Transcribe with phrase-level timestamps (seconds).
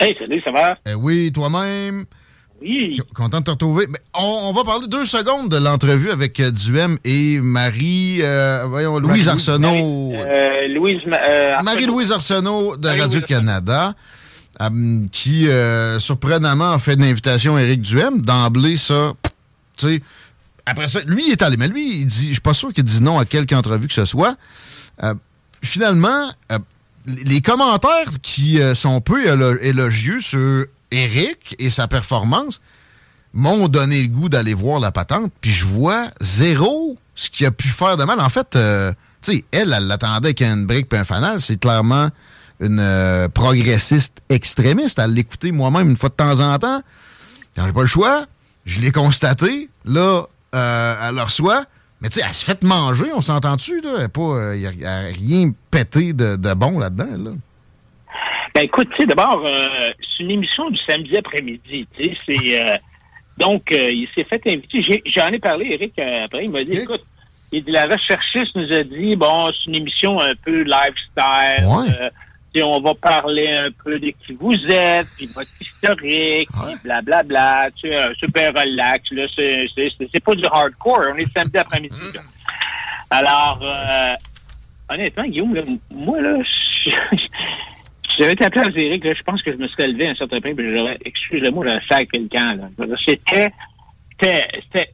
[0.00, 0.76] Hey, salut, ça va?
[0.86, 2.04] Eh oui, toi-même?
[2.60, 3.00] Oui.
[3.14, 3.86] Content de te retrouver.
[3.88, 8.64] Mais on, on va parler deux secondes de l'entrevue avec euh, Duhem et Marie, euh,
[8.66, 10.12] voyons, Louise Arsenault.
[10.14, 13.94] Euh, Louise, euh, Marie-Louise Arsenault de Radio-Canada,
[14.62, 18.20] euh, qui, euh, surprenamment, a fait une invitation à Éric Duhem.
[18.22, 19.12] D'emblée, ça,
[19.76, 20.02] tu sais,
[20.66, 21.56] après ça, lui, il est allé.
[21.56, 23.94] Mais lui, il dit, je suis pas sûr qu'il dise non à quelque entrevue que
[23.94, 24.36] ce soit.
[25.02, 25.14] Euh,
[25.62, 26.30] finalement,
[27.06, 32.60] les commentaires qui euh, sont peu élo- élogieux sur Eric et sa performance
[33.32, 37.50] m'ont donné le goût d'aller voir la patente, puis je vois zéro ce qu'il a
[37.50, 38.20] pu faire de mal.
[38.20, 41.40] En fait, euh, tu sais, elle, elle l'attendait avec une brique et un fanal.
[41.40, 42.10] C'est clairement
[42.60, 44.98] une euh, progressiste extrémiste.
[44.98, 46.82] À l'écouter moi-même une fois de temps en temps,
[47.56, 48.26] quand j'ai pas le choix,
[48.66, 49.68] je l'ai constaté.
[49.84, 50.22] Là,
[50.54, 51.64] euh, elle le reçoit.
[52.04, 54.06] Mais tu sais, elle se fait manger, on s'entend-tu, là?
[54.54, 57.30] Il n'y a, rien pété de, de bon là-dedans, là.
[58.54, 62.60] Ben écoute, tu sais, d'abord, euh, c'est une émission du samedi après-midi, tu sais, c'est...
[62.60, 62.76] euh,
[63.38, 65.02] donc, euh, il s'est fait inviter.
[65.06, 67.00] J'en ai, parlé, Eric, euh, après, il m'a dit, écoute,
[67.50, 72.10] il dit, la recherchiste nous a dit, bon, c'est une émission un peu lifestyle, euh,
[72.62, 77.88] on va parler un peu de qui vous êtes, puis votre historique, puis blablabla, tu
[77.88, 79.66] sais, super relax, là, c'est-
[80.12, 82.20] c'est pas du hardcore, on est samedi après-midi, là.
[83.10, 84.14] Alors, euh,
[84.88, 86.38] honnêtement, Guillaume, là, moi, là,
[88.18, 90.14] j'avais été appelé à Eric, là, je pense que je me serais levé à un
[90.14, 92.68] certain point, puis j'aurais, excusez-moi, j'aurais fait quelqu'un, là.
[93.06, 93.50] C'était,
[94.12, 94.90] c'était, c'était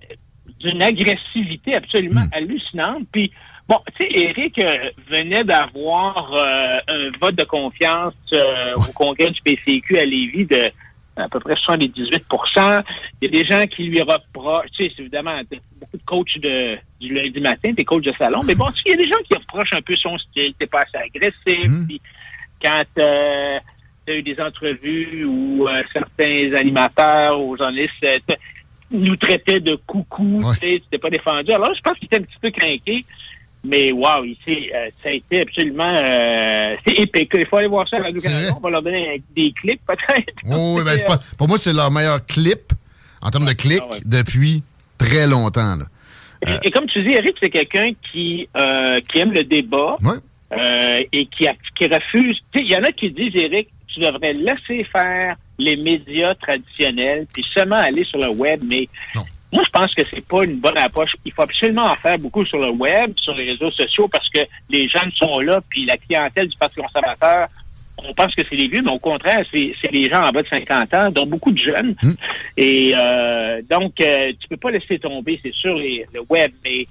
[0.61, 3.05] d'une agressivité absolument hallucinante.
[3.13, 3.31] Puis,
[3.71, 9.31] bon, tu sais, Eric euh, venait d'avoir euh, un vote de confiance euh, au congrès
[9.31, 10.71] du PCQ à Lévis de
[11.17, 12.83] à peu près 78%
[13.21, 15.39] Il y a des gens qui lui reprochent, tu sais, c'est évidemment
[15.79, 18.83] beaucoup de coachs de, du lundi matin, des coachs de salon, mais bon, tu sais,
[18.87, 21.71] il y a des gens qui reprochent un peu son style, t'es pas assez agressif,
[21.87, 22.01] puis
[22.63, 23.59] quand euh,
[24.07, 28.07] tu as eu des entrevues où euh, certains animateurs ou journalistes
[28.91, 31.53] nous traitaient de coucou, tu sais, c'était pas défendu.
[31.53, 33.05] Alors, je pense qu'il était un petit peu craqué.
[33.63, 37.31] Mais wow, s'est, euh, ça a été absolument euh, c'est épique.
[37.35, 38.55] Il faut aller voir ça à Radio-Canada.
[38.57, 40.33] On va leur donner des clips peut-être.
[40.51, 42.73] Oh, oui, ben, pas- pour moi, c'est leur meilleur clip
[43.21, 44.63] en termes de clics depuis
[44.97, 45.77] très longtemps.
[45.77, 45.85] Là.
[46.47, 49.97] Et, et comme tu dis, Eric, c'est quelqu'un qui, euh, qui aime le débat
[50.53, 52.41] euh, et qui, a- qui refuse.
[52.55, 57.45] Il y en a qui disent, Eric, tu devrais laisser faire les médias traditionnels puis
[57.53, 58.63] seulement aller sur le web.
[58.67, 58.89] Mais
[59.53, 61.17] moi, je pense que c'est pas une bonne approche.
[61.25, 64.41] Il faut absolument en faire beaucoup sur le web, sur les réseaux sociaux, parce que
[64.69, 67.49] les jeunes sont là, puis la clientèle du Parti conservateur,
[67.99, 70.49] on pense que c'est les vieux, mais au contraire, c'est les gens en bas de
[70.49, 71.95] 50 ans, dont beaucoup de jeunes.
[72.03, 72.13] Hmm.
[72.57, 76.87] Et euh, donc, euh, tu peux pas laisser tomber, c'est sûr, les, le web, mais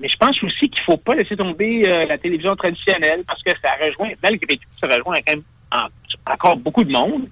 [0.00, 3.52] mais je pense aussi qu'il faut pas laisser tomber euh, la télévision traditionnelle parce que
[3.62, 5.42] ça rejoint, malgré tout, ça rejoint quand même
[6.26, 7.26] encore beaucoup de monde.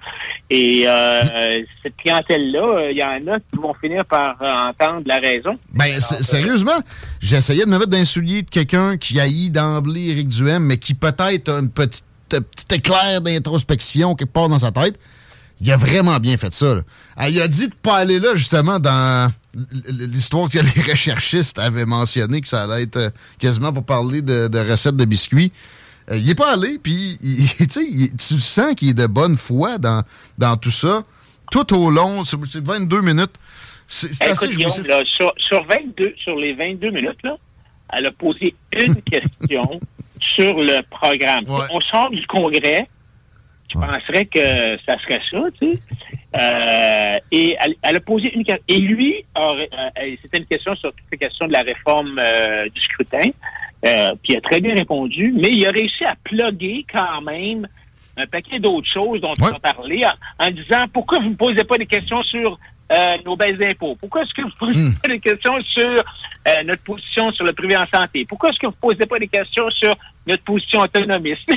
[0.51, 5.59] Et euh, cette clientèle-là, il y en a qui vont finir par entendre la raison.
[5.73, 6.79] Ben, sérieusement,
[7.21, 11.49] j'essayais de me mettre soulier de quelqu'un qui haït d'emblée Éric Duhem, mais qui peut-être
[11.49, 12.07] a une petite
[12.41, 14.99] petit éclair d'introspection quelque part dans sa tête.
[15.61, 16.83] Il a vraiment bien fait ça.
[17.17, 19.31] Ah, il a dit de pas aller là, justement, dans
[19.87, 24.71] l'histoire que les recherchistes avaient mentionné, que ça allait être euh, quasiment pour parler de,
[24.71, 25.53] recettes de biscuits.
[26.11, 27.19] Euh, il est pas allé, puis
[27.59, 30.03] tu sens qu'il est de bonne foi dans,
[30.39, 31.05] dans tout ça.
[31.51, 33.35] Tout au long, c'est 22 minutes.
[33.87, 34.71] C'est assez sur,
[35.37, 37.37] sur, 22, sur les 22 minutes, là,
[37.93, 39.81] elle a posé une question
[40.19, 41.45] sur le programme.
[41.49, 42.89] On sort du congrès,
[43.69, 45.81] je penserais que ça serait ça, tu sais.
[46.35, 48.65] Euh, et elle, a posé une question.
[48.69, 49.67] Et lui, euh,
[50.23, 53.31] c'était une question sur toutes les questions de la réforme euh, du scrutin.
[53.83, 57.67] puis il a très bien répondu, mais il a réussi à plugger quand même
[58.17, 60.03] un paquet d'autres choses dont on a parlé
[60.39, 62.59] en, disant pourquoi vous ne posez pas des questions sur
[63.25, 63.97] nos baisses d'impôts?
[63.99, 64.95] Pourquoi est-ce que vous ne posez hmm.
[65.03, 66.05] pas des questions sur
[66.65, 68.27] notre position sur le privé en santé?
[68.27, 69.95] Pourquoi est-ce que vous ne posez pas des questions sur
[70.27, 71.49] notre position autonomiste?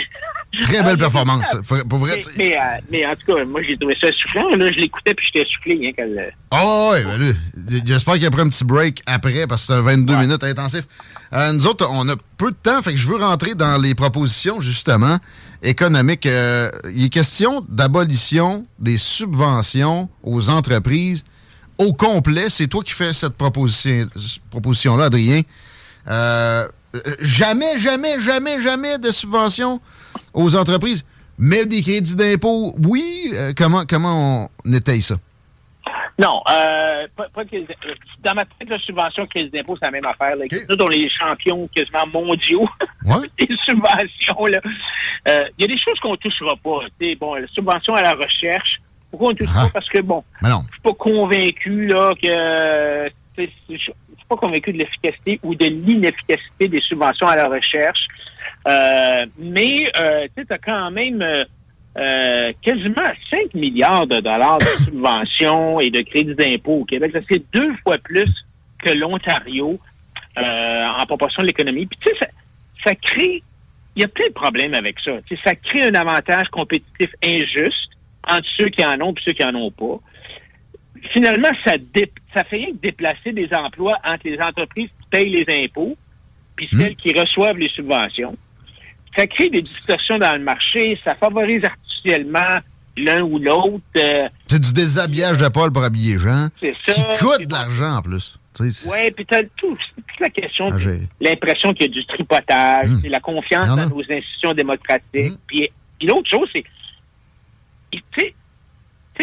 [0.61, 1.55] Très belle performance.
[1.89, 4.49] Pour vrai, mais, euh, mais, en tout cas, moi, j'ai trouvé ça soufflant.
[4.55, 5.93] Là, je l'écoutais puis j'étais soufflé.
[5.97, 6.13] Hein,
[6.51, 10.15] oh, oui, ben, j'espère qu'il y a un petit break après parce que c'est 22
[10.17, 10.85] minutes intensif.
[11.31, 14.61] nous autres, on a peu de temps, fait que je veux rentrer dans les propositions,
[14.61, 15.17] justement,
[15.61, 16.25] économiques.
[16.25, 21.23] il est question d'abolition des subventions aux entreprises
[21.77, 22.49] au complet.
[22.49, 24.07] C'est toi qui fais cette proposition,
[24.49, 25.41] proposition-là, Adrien.
[26.07, 26.67] Euh,
[27.19, 29.79] jamais, jamais, jamais, jamais de subventions
[30.33, 31.05] aux entreprises.
[31.37, 33.31] Mais des crédits d'impôt, oui.
[33.33, 35.15] Euh, comment, comment on étaye ça?
[36.17, 37.65] Non, euh, pas, pas de,
[38.23, 40.37] dans ma tête, la subvention crédit d'impôt, c'est la même affaire.
[40.37, 40.45] Là.
[40.69, 42.69] Nous, dans les champions quasiment mondiaux
[43.37, 44.59] des subventions, là.
[45.27, 46.79] Il y a des choses qu'on ne touchera pas.
[47.19, 48.79] Bon, la subvention à la recherche,
[49.11, 49.63] pourquoi on ne touche pas?
[49.65, 49.69] Ah.
[49.73, 53.09] Parce que, bon, je suis pas convaincu là, que.
[54.25, 58.07] Suis pas convaincu de l'efficacité ou de l'inefficacité des subventions à la recherche.
[58.67, 65.79] Euh, mais euh, tu as quand même euh, quasiment 5 milliards de dollars de subventions
[65.79, 67.11] et de crédits d'impôt au Québec.
[67.13, 68.45] Ça, c'est deux fois plus
[68.79, 69.79] que l'Ontario
[70.37, 71.85] en proportion de l'économie.
[71.85, 72.27] Puis tu sais, ça,
[72.83, 73.43] ça crée...
[73.95, 75.11] Il y a plein de problèmes avec ça.
[75.25, 77.91] Tu sais, ça crée un avantage compétitif injuste
[78.27, 80.01] entre ceux qui en ont et ceux qui en ont pas.
[81.11, 81.73] Finalement, ça,
[82.33, 85.97] ça fait rien que déplacer des emplois entre les entreprises qui payent les impôts
[86.55, 86.79] puis hmm.
[86.79, 88.35] celles qui reçoivent les subventions.
[89.15, 92.59] Ça crée des distorsions dans le marché, ça favorise artificiellement
[92.97, 93.83] l'un ou l'autre.
[93.97, 96.47] Euh, c'est du déshabillage de Paul pour habiller Jean.
[96.59, 96.93] C'est ça.
[96.93, 98.39] Qui coûte de l'argent en plus.
[98.59, 99.77] Oui, puis tu as toute
[100.19, 100.77] la question ah,
[101.19, 103.07] l'impression qu'il y a du tripotage, hmm.
[103.07, 105.33] la confiance dans nos institutions démocratiques.
[105.33, 105.37] Hmm.
[105.47, 105.69] Puis,
[105.99, 106.63] puis l'autre chose, c'est
[107.91, 108.33] tu sais,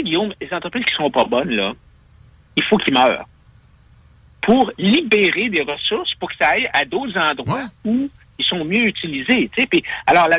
[0.00, 1.72] Guillaume, les entreprises qui sont pas bonnes, là,
[2.56, 3.26] il faut qu'ils meurent.
[4.42, 8.08] Pour libérer des ressources, pour que ça aille à d'autres endroits où
[8.38, 9.48] ils sont mieux utilisés.
[9.54, 10.38] Puis, alors, la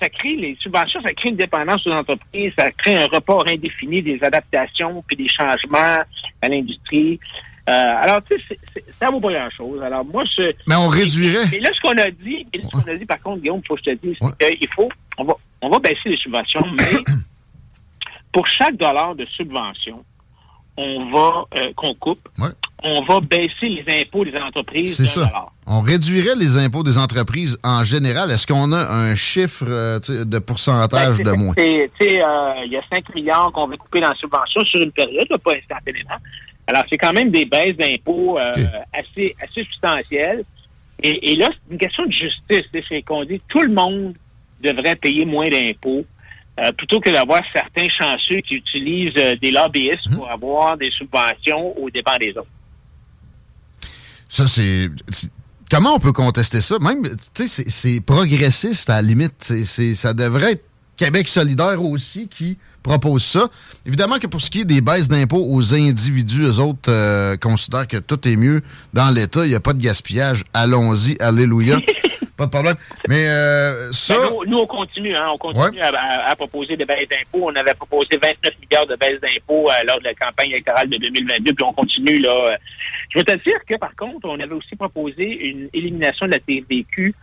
[0.00, 4.02] ça crée les subventions, ça crée une dépendance aux entreprises, ça crée un report indéfini
[4.02, 5.98] des adaptations puis des changements
[6.42, 7.20] à l'industrie.
[7.68, 8.58] Euh, alors, tu sais,
[8.98, 9.82] ça vaut pas grand-chose.
[9.82, 10.52] Alors, moi, je...
[10.66, 11.46] Mais on réduirait.
[11.50, 13.76] Mais là, ce qu'on a dit, ce qu'on a dit, par contre, Guillaume, il faut
[13.76, 16.98] que je te dise, c'est qu'il faut, on va, on va baisser les subventions, mais
[18.34, 20.04] pour chaque dollar de subvention,
[20.76, 22.18] on va euh, qu'on coupe,
[22.82, 24.96] on va baisser les impôts des entreprises.
[24.96, 25.30] C'est ça.
[25.68, 28.32] On réduirait les impôts des entreprises en général.
[28.32, 31.54] Est-ce qu'on a un chiffre euh, de pourcentage ben, de moins?
[31.58, 35.28] Euh, il y a 5 milliards qu'on va couper dans la subvention sur une période,
[35.28, 36.16] pas instantanément.
[36.66, 38.38] Alors, c'est quand même des baisses d'impôts
[38.92, 40.44] assez, assez substantielles.
[41.02, 42.64] Et, et là, c'est une question de justice.
[42.88, 44.14] C'est qu'on dit tout le monde
[44.60, 46.04] devrait payer moins d'impôts
[46.60, 51.76] euh, plutôt que d'avoir certains chanceux qui utilisent euh, des lobbyistes pour avoir des subventions
[51.78, 52.46] aux dépens des autres.
[54.28, 54.88] Ça, c'est.
[55.70, 56.78] Comment on peut contester ça?
[56.78, 59.52] Même, tu sais, c'est progressiste à la limite.
[59.94, 60.64] Ça devrait être
[60.96, 63.48] Québec solidaire aussi qui propose ça.
[63.86, 67.88] Évidemment que pour ce qui est des baisses d'impôts aux individus, eux autres euh, considèrent
[67.88, 69.44] que tout est mieux dans l'État.
[69.44, 70.44] Il n'y a pas de gaspillage.
[70.52, 71.78] Allons-y, alléluia.
[72.36, 72.76] pas de problème.
[73.08, 74.14] Mais euh, ça...
[74.14, 75.16] Ben, nous, on continue.
[75.16, 77.48] Hein, on continue à, proposer des baisses d'impôts.
[77.50, 80.98] On avait proposé 29 milliards de baisses d'impôts euh, lors de la campagne électorale de
[80.98, 82.18] 2022, puis on continue.
[82.18, 82.58] là.
[83.08, 86.38] Je veux te dire que, par contre, on avait aussi proposé une élimination de la
[86.40, 87.14] TVQ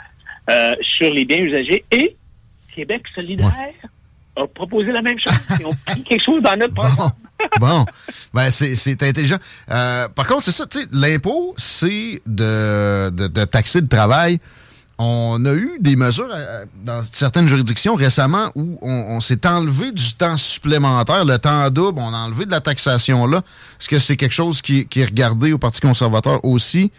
[0.82, 2.16] sur les biens usagers et
[2.74, 3.74] Québec solidaire
[4.36, 5.34] a proposé la même chose.
[5.60, 7.12] Ils ont pris quelque chose dans notre programme.
[7.60, 7.86] bon,
[8.34, 9.40] ben c'est intelligent.
[9.70, 14.40] Euh, par contre, c'est ça, tu sais, l'impôt, c'est de, de, de, taxer le travail.
[15.04, 20.14] On a eu des mesures euh, dans certaines juridictions récemment où on, s'est enlevé du
[20.14, 23.40] temps supplémentaire, le temps double, on a enlevé de la taxation là.
[23.80, 26.92] Est-ce que c'est quelque chose qui, qui, est regardé au Parti conservateur aussi?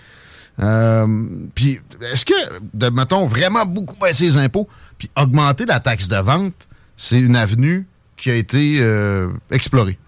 [0.60, 1.06] Euh,
[1.54, 1.80] puis,
[2.12, 2.34] est-ce que,
[2.74, 4.68] de, mettons, vraiment beaucoup baisser les impôts,
[5.02, 6.54] puis augmenter la taxe de vente,
[6.96, 9.98] c'est une avenue qui a été euh, explorée?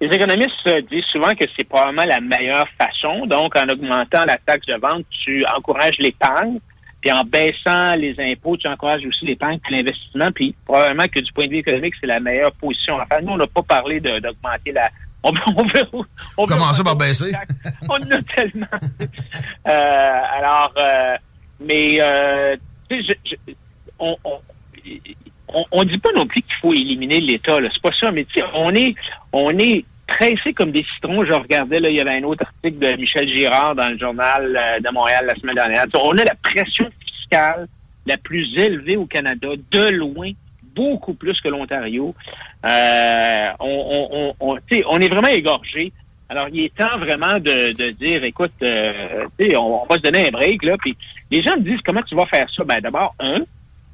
[0.00, 3.26] Les économistes disent souvent que c'est probablement la meilleure façon.
[3.26, 6.60] Donc, en augmentant la taxe de vente, tu encourages l'épargne.
[7.00, 10.30] Puis en baissant les impôts, tu encourages aussi l'épargne et l'investissement.
[10.30, 13.38] Puis probablement que du point de vue économique, c'est la meilleure position Enfin, Nous, on
[13.38, 14.88] n'a pas parlé d'augmenter la,
[15.24, 16.04] on, veut,
[16.36, 17.32] on Commencer par baisser?
[17.88, 18.66] on en a tellement.
[19.68, 21.16] Euh, alors, euh,
[21.58, 22.56] mais euh,
[23.98, 24.16] on,
[25.72, 27.58] on, dit pas non plus qu'il faut éliminer l'État.
[27.72, 28.94] C'est pas ça, mais on est,
[29.32, 31.24] on est pressé comme des citrons.
[31.24, 34.80] Je regardais, là, il y avait un autre article de Michel Girard dans le journal
[34.82, 35.86] de Montréal la semaine dernière.
[35.94, 37.66] On a la pression fiscale
[38.06, 40.30] la plus élevée au Canada, de loin,
[40.74, 42.14] beaucoup plus que l'Ontario.
[42.64, 45.92] Euh, on, on, on, est vraiment égorgé.
[46.28, 50.28] Alors, il est temps vraiment de, de dire, écoute, euh, on, on, va se donner
[50.28, 50.76] un break, là.
[50.78, 50.96] Puis
[51.30, 52.64] les gens me disent, comment tu vas faire ça?
[52.64, 53.36] Ben, d'abord, un,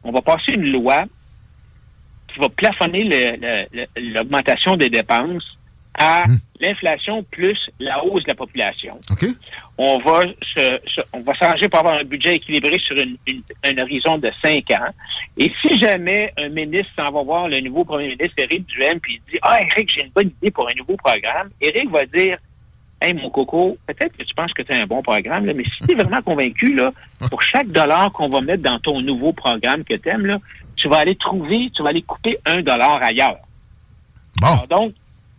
[0.04, 1.04] on va passer une loi
[2.28, 3.38] qui va plafonner
[3.96, 5.56] l'augmentation des dépenses
[5.94, 6.38] à hmm.
[6.60, 8.98] l'inflation plus la hausse de la population.
[9.78, 10.20] On va
[10.54, 10.78] se,
[11.12, 13.16] on va s'arranger pour avoir un budget équilibré sur une,
[13.64, 14.90] un horizon de cinq ans.
[15.36, 19.20] Et si jamais un ministre s'en va voir le nouveau premier ministre Éric Duhem puis
[19.26, 22.38] il dit Ah Éric, j'ai une bonne idée pour un nouveau programme, Éric va dire
[23.02, 25.64] Hey mon coco, peut-être que tu penses que tu as un bon programme, là, mais
[25.64, 26.92] si tu es vraiment convaincu, là,
[27.28, 30.38] pour chaque dollar qu'on va mettre dans ton nouveau programme que tu aimes, là,
[30.76, 33.38] tu vas aller trouver, tu vas aller couper un dollar ailleurs.
[34.40, 34.56] Bon.
[34.70, 34.94] donc,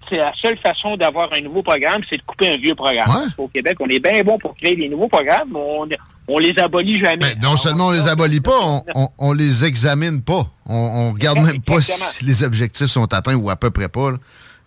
[0.09, 3.31] c'est la seule façon d'avoir un nouveau programme, c'est de couper un vieux programme.
[3.37, 5.87] Au Québec, on est bien bon pour créer des nouveaux programmes, mais on,
[6.27, 7.35] on les abolit jamais.
[7.35, 8.59] Ben, non seulement on les abolit pas,
[8.95, 10.45] on, on, les examine pas.
[10.65, 14.11] On, on regarde même pas si les objectifs sont atteints ou à peu près pas.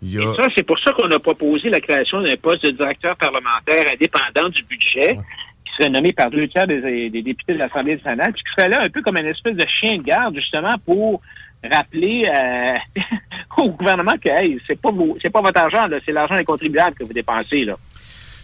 [0.02, 3.84] Et ça, c'est pour ça qu'on a proposé la création d'un poste de directeur parlementaire
[3.92, 5.14] indépendant du budget,
[5.64, 8.82] qui serait nommé par deux tiers des, députés de l'Assemblée nationale, puis qui serait là
[8.82, 11.22] un peu comme une espèce de chien de garde, justement, pour
[11.70, 13.02] rappeler euh,
[13.56, 17.04] au gouvernement que hey, c'est pas c'est pas votre argent, c'est l'argent des contribuables que
[17.04, 17.74] vous dépensez là.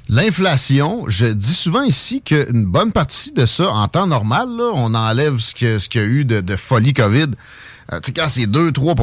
[0.09, 5.39] L'inflation, je dis souvent ici qu'une bonne partie de ça, en temps normal, on enlève
[5.39, 7.29] ce qu'il ce y a eu de, folie COVID.
[7.93, 8.97] Euh, tu sais, quand c'est 2-3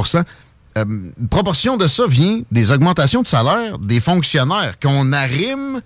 [0.77, 5.81] euh, une proportion de ça vient des augmentations de salaire des fonctionnaires qu'on arrime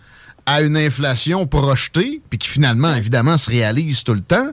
[0.45, 4.49] à une inflation projetée, puis qui finalement, évidemment, se réalise tout le temps.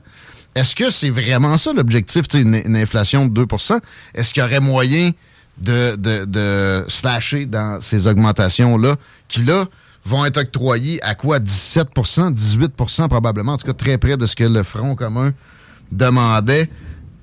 [0.54, 3.80] Est-ce que c'est vraiment ça l'objectif, une, une inflation de 2%
[4.14, 5.10] Est-ce qu'il y aurait moyen
[5.58, 8.96] de, de, de slasher dans ces augmentations-là,
[9.28, 9.66] qui là
[10.04, 11.38] vont être octroyées à quoi?
[11.38, 15.32] 17% 18% probablement, en tout cas très près de ce que le Front commun
[15.92, 16.70] demandait.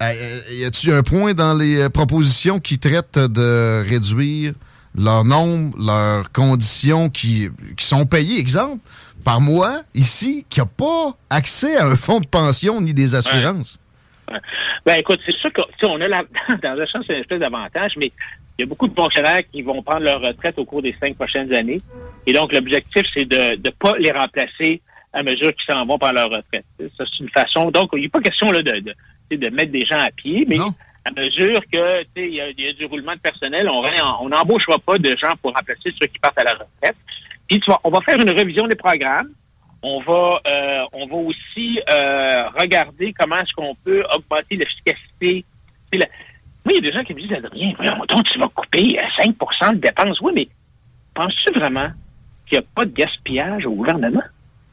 [0.02, 4.54] Euh, y a-t-il un point dans les euh, propositions qui traitent de réduire
[4.96, 8.80] leur nombre, leurs conditions qui, qui sont payées, exemple,
[9.24, 13.80] par moi, ici, qui n'a pas accès à un fonds de pension ni des assurances.
[14.86, 16.24] Ben écoute, c'est sûr qu'on a la,
[16.64, 18.12] dans un sens, c'est une espèce d'avantage, mais
[18.58, 21.16] il y a beaucoup de fonctionnaires qui vont prendre leur retraite au cours des cinq
[21.16, 21.82] prochaines années.
[22.26, 24.82] Et donc, l'objectif, c'est de ne pas les remplacer
[25.14, 26.66] à mesure qu'ils s'en vont par leur retraite.
[26.98, 27.70] Ça, c'est une façon.
[27.72, 28.94] Donc, il n'est pas question là, de, de,
[29.32, 30.58] de, mettre des gens à pied, mais
[31.06, 35.34] à mesure que il y, a du roulement de personnel, on n'embauchera pas de gens
[35.42, 36.98] pour remplacer ceux qui partent à la retraite.
[37.48, 39.30] Puis on va faire une révision des programmes.
[39.84, 45.46] On va, euh, on va aussi euh, regarder comment est-ce qu'on peut augmenter l'efficacité.
[45.94, 46.02] oui,
[46.66, 47.74] il y a des gens qui me disent, Adrien,
[48.10, 49.36] donc tu vas couper 5%
[49.70, 50.20] euh, de dépenses.
[50.22, 50.48] Oui, mais
[51.14, 51.90] penses-tu vraiment
[52.48, 54.24] qu'il n'y a pas de gaspillage au gouvernement?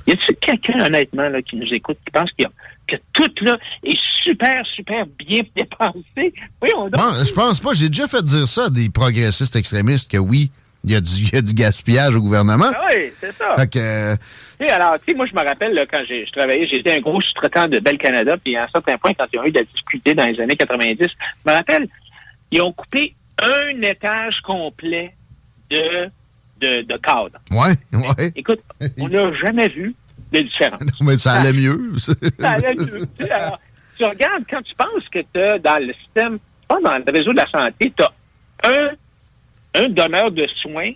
[0.07, 2.51] Y a-t-il quelqu'un, honnêtement, là, qui nous écoute, qui pense qu'il y a,
[2.87, 6.35] que tout, là, est super, super bien dépensé?
[6.63, 7.73] Oui, on je pense pas.
[7.73, 10.51] J'ai déjà fait dire ça à des progressistes extrémistes que oui,
[10.85, 12.71] il y, a du, du gaspillage au gouvernement.
[12.75, 13.55] Ah oui, c'est ça.
[13.57, 14.17] Fait que, euh,
[14.75, 17.69] alors, tu sais, moi, je me rappelle, là, quand je travaillais, j'étais un gros sous-traitant
[17.69, 20.15] de Bel Canada, puis à un certain point, quand ils ont eu de la difficulté
[20.15, 21.07] dans les années 90, je
[21.51, 21.89] me rappelle,
[22.51, 25.15] ils ont coupé un étage complet
[25.71, 26.11] de,
[26.65, 27.39] de, de cadre.
[27.51, 28.33] Ouais, ouais.
[28.37, 28.61] Écoute,
[29.01, 29.95] on n'a jamais vu
[30.33, 30.81] de différence.
[31.01, 31.93] Non, mais ça allait mieux.
[31.99, 32.13] ça
[32.51, 33.09] allait mieux.
[33.31, 33.61] Alors,
[33.97, 37.33] tu regardes, quand tu penses que tu as dans le système, pas dans le réseau
[37.33, 38.13] de la santé, tu as
[38.69, 38.91] un
[39.75, 40.93] un donneur de soins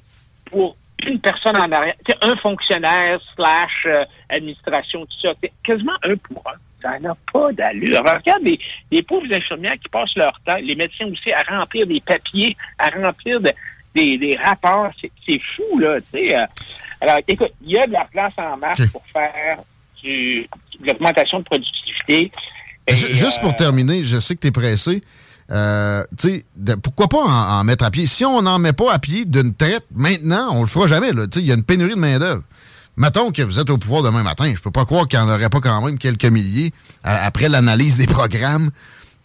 [0.46, 5.32] pour une personne en arrière, un fonctionnaire slash euh, administration, tout ça,
[5.62, 6.58] quasiment un pour un.
[6.80, 7.98] Ça n'a pas d'allure.
[8.00, 8.58] Alors, regarde les,
[8.90, 12.88] les pauvres infirmières qui passent leur temps, les médecins aussi, à remplir des papiers, à
[12.90, 13.50] remplir de,
[13.94, 14.90] des, des rapports.
[15.26, 16.36] C'est fou, là, tu sais.
[16.36, 16.44] euh.
[17.00, 18.88] Alors, écoute, il y a de la place en Ok.
[18.90, 19.58] pour faire
[20.02, 20.48] du,
[20.80, 22.32] de l'augmentation de productivité.
[22.86, 25.02] Et, Juste pour euh, terminer, je sais que tu es pressé.
[25.50, 28.06] Euh, tu sais, de- pourquoi pas en, en mettre à pied?
[28.06, 31.10] Si on n'en met pas à pied d'une traite maintenant, on le fera jamais.
[31.36, 32.42] Il y a une pénurie de main-d'œuvre.
[32.96, 34.52] Mettons que vous êtes au pouvoir demain matin.
[34.54, 36.72] Je peux pas croire qu'il n'y en aurait pas quand même quelques milliers,
[37.04, 38.70] à- après l'analyse des programmes,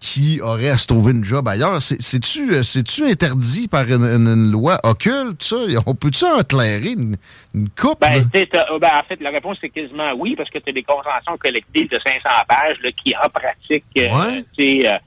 [0.05, 1.81] qui auraient à se trouver une job ailleurs?
[1.81, 5.55] C'est- C'est-tu euh, c'est-tu interdit par une, une- une loi occulte, ça?
[5.85, 7.15] On peut-tu en clairer une,
[7.55, 8.01] une coupe?
[8.01, 10.83] Ben, t'as- ben, en fait, la réponse c'est quasiment oui, parce que tu as des
[10.83, 12.19] conventions collectives de 500
[12.49, 13.85] pages là, qui en pratique.
[13.97, 14.85] euh, Ouais.
[14.87, 14.97] euh,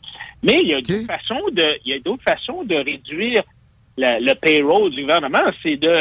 [0.43, 3.43] mais il y a d'autres façons de, il y a d'autres façons de réduire
[3.99, 5.99] la- le payroll du gouvernement, c'est de,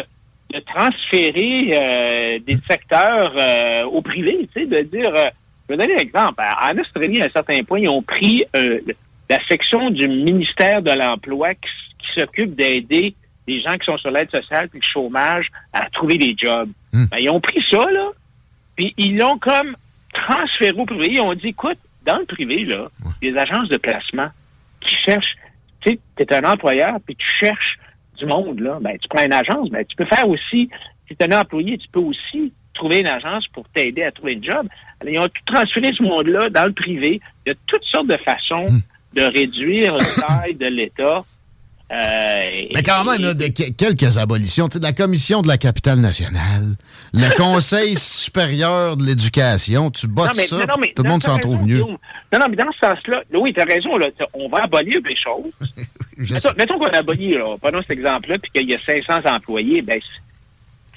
[0.54, 5.12] de transférer euh, des secteurs euh, au privé, tu sais, de dire.
[5.67, 6.41] Je vais donner un exemple.
[6.62, 8.79] En Australie, à un certain point, ils ont pris euh,
[9.29, 11.69] la section du ministère de l'Emploi qui,
[12.13, 13.13] s'occupe d'aider
[13.45, 16.69] les gens qui sont sur l'aide sociale et le chômage à trouver des jobs.
[16.93, 17.05] Hmm.
[17.12, 18.12] Ben, ils ont pris ça, là,
[18.77, 19.75] puis ils l'ont comme
[20.13, 21.10] transféré au privé.
[21.13, 22.88] Ils ont dit, écoute, dans le privé, là,
[23.22, 24.29] des agences de placement
[24.79, 25.36] qui cherchent,
[25.81, 27.79] tu sais, tu es un employeur, puis tu cherches
[28.17, 30.69] du monde, là, ben, tu prends une agence, ben, tu peux faire aussi,
[31.07, 34.34] si tu es un employé, tu peux aussi trouver une agence pour t'aider à trouver
[34.34, 34.67] une job.
[35.01, 37.20] Alors, ils ont tout transféré ce monde-là dans le privé.
[37.46, 38.67] Il y a toutes sortes de façons
[39.13, 41.24] de réduire la taille de l'État.
[41.91, 44.67] Euh, Mais quand même, là, de que- quelques abolitions.
[44.67, 46.75] De la Commission de la capitale nationale,
[47.13, 51.38] le Conseil supérieur de l'éducation, tu bottes ça, non, mais tout le monde t'as s'en
[51.38, 51.79] trouve mieux.
[51.82, 51.98] Non,
[52.39, 55.15] non, mais dans ce sens-là, oui, tu as raison, là, t'as- on va abolir des
[55.15, 55.51] choses.
[56.17, 60.00] Mettons, mettons qu'on abolit, là, prenons cet exemple-là, puis qu'il y a 500 employés, ben,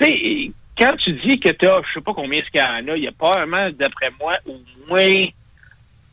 [0.01, 2.65] tu sais, quand tu dis que tu as, je sais pas combien ce qu'il y
[2.65, 4.57] en a, il y a probablement, d'après moi, au
[4.89, 5.21] moins,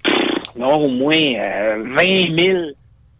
[0.04, 2.60] pff, non, au moins euh, 20 000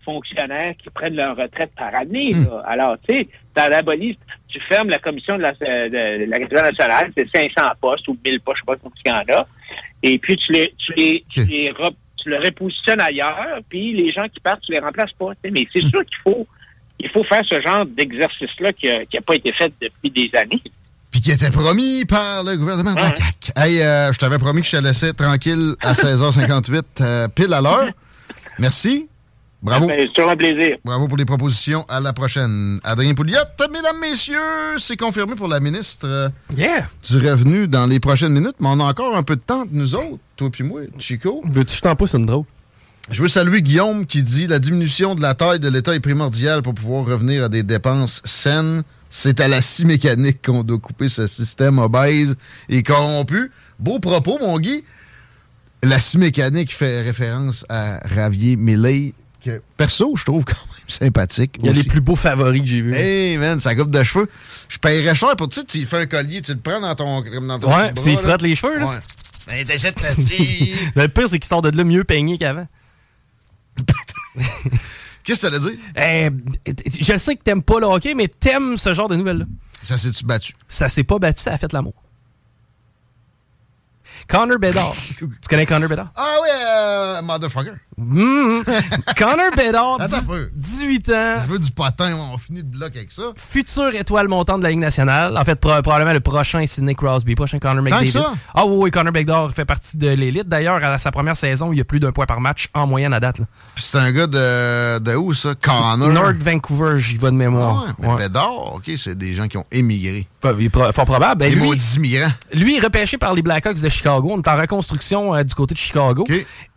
[0.04, 2.32] fonctionnaires qui prennent leur retraite par année.
[2.34, 2.46] Hmm.
[2.46, 2.64] là.
[2.68, 7.28] Alors, tu sais, tu tu fermes la commission de la, de la capitale nationale, c'est
[7.36, 9.48] 500 postes ou 1000 postes, je sais pas combien il y en a,
[10.04, 14.12] et puis tu les, tu les, tu les, re- tu le repositionnes ailleurs, puis les
[14.12, 15.32] gens qui partent, tu les remplaces pas.
[15.44, 15.66] Mais Hmm.
[15.74, 16.48] c'est sûr qu'il faut,
[17.00, 20.62] il faut faire ce genre d'exercice-là qui n'a pas été fait depuis des années.
[21.16, 23.16] Puis qui était promis par le gouvernement de la.
[23.16, 23.54] CAQ.
[23.56, 27.62] Hey, euh, je t'avais promis que je te laissais tranquille à 16h58, euh, pile à
[27.62, 27.88] l'heure.
[28.60, 29.08] Merci.
[29.62, 29.88] Bravo.
[29.88, 30.76] Ben, C'est toujours un plaisir.
[30.84, 31.86] Bravo pour les propositions.
[31.88, 32.82] À la prochaine.
[32.84, 33.38] Adrien Pouliot,
[33.72, 36.90] mesdames, messieurs, c'est confirmé pour la ministre euh, Yeah!
[37.10, 39.96] du Revenu dans les prochaines minutes, mais on a encore un peu de temps nous
[39.96, 41.40] autres, toi puis moi, Chico.
[41.46, 42.44] Veux-tu que je t'en pousse une drôle?
[43.10, 46.62] Je veux saluer Guillaume qui dit la diminution de la taille de l'État est primordiale
[46.62, 48.84] pour pouvoir revenir à des dépenses saines.
[49.10, 52.36] C'est à la scie mécanique qu'on doit couper ce système obèse
[52.70, 53.52] et corrompu.
[53.80, 54.84] Beau propos, mon Guy.
[55.84, 59.14] La scie mécanique fait référence à Ravier Millet,
[59.44, 61.58] que perso, je trouve quand même sympathique.
[61.60, 61.84] Il y a aussi.
[61.84, 62.96] les plus beaux favoris que j'ai vus.
[62.96, 64.30] Hey man, sa coupe de cheveux.
[64.68, 67.22] Je paierais cher pour tu sais, tu fais un collier, tu le prends dans ton,
[67.22, 68.88] comme dans ton ouais, pis il frotte les cheveux, là.
[68.88, 68.96] Ouais.
[69.48, 70.74] Ben, t'achètes la scie.
[70.96, 72.68] Le pire, c'est qu'il sort de là mieux peigné qu'avant.
[75.26, 75.80] Qu'est-ce que ça veut dire?
[75.98, 76.30] Euh,
[77.00, 79.46] je sais que t'aimes pas le hockey, mais t'aimes ce genre de nouvelles-là.
[79.82, 80.54] Ça s'est-tu battu?
[80.68, 81.94] Ça s'est pas battu, ça a fait l'amour.
[84.28, 84.96] Connor Bedard.
[85.18, 86.12] tu connais Connor Bedard?
[86.16, 87.74] Ah oui, euh, motherfucker.
[87.98, 88.64] Mhm.
[89.18, 90.50] Connor Bedard, Attends dix- un peu.
[90.54, 93.24] 18 ans, Je veux du potin, on finit le bloc avec ça.
[93.38, 95.38] future étoile montante de la Ligue nationale.
[95.38, 98.18] En fait, pro- probablement le prochain Sidney Crosby, prochain Connor McDavid.
[98.54, 100.48] Ah oui, oui, Connor Bedard fait partie de l'élite.
[100.48, 103.14] D'ailleurs, à sa première saison, il y a plus d'un point par match en moyenne
[103.14, 103.40] à date.
[103.40, 103.46] là.
[103.76, 105.54] Puis c'est un gars de, de où ça?
[105.56, 106.10] Connor?
[106.10, 107.84] North Vancouver, j'y vais de Ah mémoire.
[107.86, 108.18] ouais, mais Ouais.
[108.18, 110.28] Bédard, OK, c'est des gens qui ont émigré.
[110.94, 111.40] Fort probable.
[111.40, 112.32] Ben, lui, immigrants.
[112.54, 114.30] lui, repêché par les Blackhawks de Chicago.
[114.32, 116.26] On est en reconstruction euh, du côté de Chicago.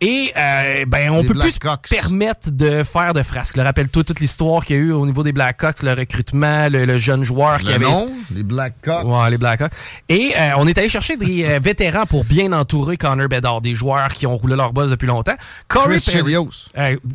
[0.01, 3.57] Et euh, ben, on Les peut plus se permettre de faire de frasques.
[3.57, 6.97] Rappelle-toi toute l'histoire qu'il y a eu au niveau des Blackhawks, le recrutement, le, le
[6.97, 7.85] jeune joueur qui avait...
[7.85, 9.05] nom, les Blackhawks.
[9.05, 9.71] Ouais, les Blackhawks.
[10.09, 13.73] Et euh, on est allé chercher des euh, vétérans pour bien entourer Connor Bedard, des
[13.73, 15.35] joueurs qui ont roulé leur boss depuis longtemps.
[15.67, 16.41] Corey Chris Perry- euh,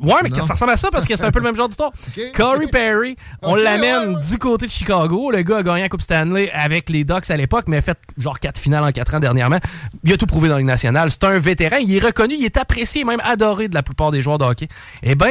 [0.03, 0.43] ouais, mais Non.
[0.43, 1.93] ça ressemble à ça parce que c'est un peu le même genre d'histoire.
[2.35, 4.21] Corey Perry, on l'amène ouais, ouais.
[4.31, 5.31] du côté de Chicago.
[5.31, 7.99] Le gars a gagné la Coupe Stanley avec les Ducks à l'époque, mais a fait
[8.19, 9.59] genre quatre finales en quatre ans dernièrement.
[10.03, 11.11] Il a tout prouvé dans la Ligue nationale.
[11.11, 11.77] C'est un vétéran.
[11.81, 14.67] Il est reconnu, il est apprécié, même adoré de la plupart des joueurs de hockey.
[15.05, 15.31] Eh bien,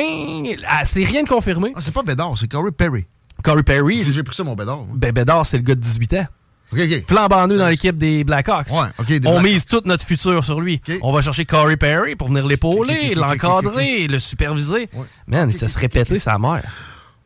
[0.85, 1.73] c'est rien de confirmé.
[1.75, 3.05] Ah, c'est pas Bédard, c'est Corey Perry.
[3.43, 4.83] Corey Perry, J'ai pris ça, mon Bédard.
[4.93, 6.25] ben Bédard, c'est le gars de 18 ans.
[6.71, 7.03] OK, OK.
[7.07, 8.69] Flambant nous dans l'équipe des Blackhawks.
[8.71, 10.81] Ouais, OK, des On mise tout notre futur sur lui.
[11.01, 14.89] On va chercher Corey Perry pour venir l'épauler, l'encadrer, le superviser.
[14.93, 15.05] Ouais.
[15.27, 16.63] Man, il se serait pété sa mère.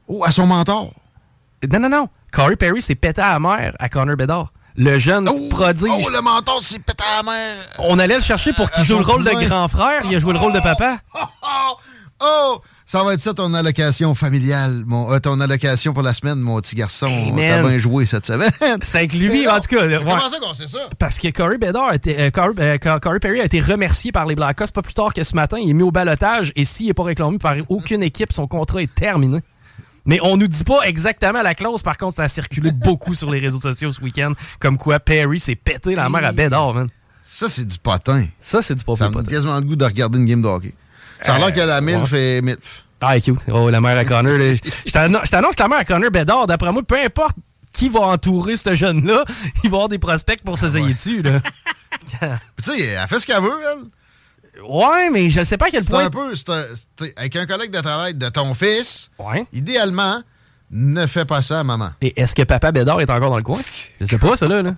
[0.08, 0.94] Oh, à son mentor.
[1.72, 2.08] Non, non, non.
[2.32, 4.52] Corey Perry s'est pété à la mère à Connor Bedard.
[4.78, 5.90] Le jeune Oh, prodige.
[6.06, 7.32] Oh, le menton, c'est pété à la.
[7.80, 10.04] On allait le chercher pour qu'il joue le rôle de grand frère.
[10.10, 10.98] Il a joué le rôle de papa.
[11.16, 11.78] Oh, oh,
[12.24, 16.40] oh, ça va être ça ton allocation familiale, mon, euh, ton allocation pour la semaine,
[16.40, 17.08] mon petit garçon.
[17.08, 18.50] Hey, T'as bien joué cette semaine.
[18.82, 19.86] C'est avec lui, en tout cas.
[19.88, 19.98] ouais.
[19.98, 20.88] Comment ça qu'on sait ça?
[20.98, 24.12] Parce que Corey Bedard a été, euh, Corey, euh, Cor- Corey Perry a été remercié
[24.14, 25.58] par les Blackhawks pas plus tard que ce matin.
[25.62, 28.82] Il est mis au balotage et s'il n'est pas réclamé par aucune équipe, son contrat
[28.82, 29.40] est terminé.
[30.08, 31.84] Mais on nous dit pas exactement la clause.
[31.84, 34.34] Par contre, ça a circulé beaucoup sur les réseaux sociaux ce week-end.
[34.60, 36.88] Comme quoi Perry s'est pété la mère à Bedard, man.
[37.22, 38.26] Ça, c'est du potin.
[38.40, 40.48] Ça, c'est du Ça pauvre me donne quasiment le goût de regarder une game de
[40.48, 40.74] hockey.
[41.22, 42.84] Ça a l'air Euh, qu'elle a MILF et MILF.
[43.02, 43.38] Ah, cute.
[43.52, 44.34] Oh, la mère à Connor.
[44.40, 47.36] Je t'annon- je t'annonce que la mère à Connor Bedard, d'après moi, peu importe
[47.74, 49.24] qui va entourer ce jeune-là,
[49.64, 51.22] il va avoir des prospects pour s'essayer dessus.
[51.22, 51.40] Là.
[52.58, 53.84] Tu sais, elle fait ce qu'elle veut, elle.
[54.68, 56.06] Ouais, mais je sais pas à quel C'est point.
[56.06, 56.66] un peu, c'est un-
[57.00, 59.46] c'est- avec un collègue de travail de ton fils, Ouais.
[59.54, 60.22] idéalement,
[60.72, 61.90] ne fais pas ça à maman.
[62.02, 63.60] Et est-ce que Papa Bédard est encore dans le coin?
[64.02, 64.62] Je sais pas, ça, là.
[64.62, 64.76] là.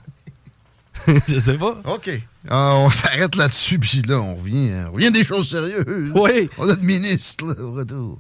[1.27, 1.77] je sais pas.
[1.85, 2.09] OK.
[2.49, 6.11] Ah, on s'arrête là-dessus, puis là, on revient, on revient des choses sérieuses.
[6.13, 6.49] Oui.
[6.57, 8.17] On a le ministre, là, au retour.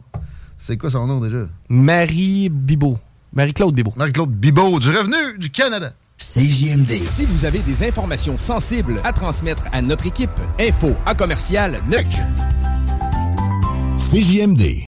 [0.57, 1.47] C'est quoi son nom, déjà?
[1.69, 2.99] Marie Bibot.
[3.33, 3.93] Marie-Claude Bibot.
[3.95, 5.93] Marie-Claude Bibeau, du Revenu du Canada.
[6.19, 7.01] CJMD.
[7.01, 10.29] Si vous avez des informations sensibles à transmettre à notre équipe,
[10.59, 12.07] info à commercial NEC.
[13.97, 14.88] CJMD